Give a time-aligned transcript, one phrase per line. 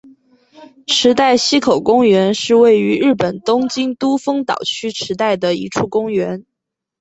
[0.87, 6.43] 池袋西口公园是位于日本东京都丰岛区池袋的一处公园。